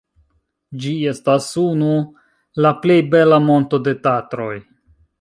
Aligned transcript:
Ĝi 0.85 0.93
estas 1.11 1.51
unu 1.65 1.91
la 2.67 2.75
plej 2.87 2.99
bela 3.15 3.41
monto 3.49 3.85
de 3.91 3.99
Tatroj. 4.09 4.53